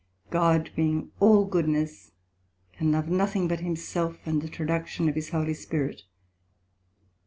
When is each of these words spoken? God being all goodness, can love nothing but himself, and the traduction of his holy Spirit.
God 0.31 0.71
being 0.75 1.11
all 1.19 1.45
goodness, 1.45 2.11
can 2.73 2.91
love 2.91 3.07
nothing 3.07 3.47
but 3.47 3.59
himself, 3.59 4.17
and 4.25 4.41
the 4.41 4.49
traduction 4.49 5.07
of 5.07 5.13
his 5.13 5.29
holy 5.29 5.53
Spirit. 5.53 6.05